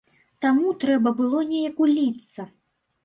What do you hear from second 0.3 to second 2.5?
Таму трэба было неяк уліцца.